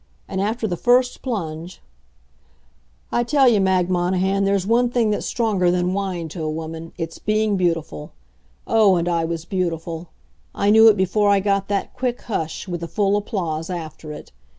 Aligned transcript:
And 0.27 0.41
after 0.41 0.65
the 0.65 0.77
first 0.77 1.21
plunge 1.21 1.79
I 3.11 3.23
tell 3.23 3.47
you, 3.47 3.61
Mag 3.61 3.87
Monahan, 3.87 4.45
there's 4.45 4.65
one 4.65 4.89
thing 4.89 5.11
that's 5.11 5.27
stronger 5.27 5.69
than 5.69 5.93
wine 5.93 6.27
to 6.29 6.41
a 6.41 6.49
woman 6.49 6.91
it's 6.97 7.19
being 7.19 7.55
beautiful. 7.55 8.11
Oh! 8.65 8.95
And 8.95 9.07
I 9.07 9.25
was 9.25 9.45
beautiful. 9.45 10.07
I 10.55 10.71
knew 10.71 10.87
it 10.87 10.97
before 10.97 11.29
I 11.29 11.39
got 11.39 11.67
that 11.67 11.93
quick 11.93 12.21
hush, 12.21 12.67
with 12.67 12.81
the 12.81 12.87
full 12.87 13.15
applause 13.15 13.69
after 13.69 14.11
it. 14.11 14.31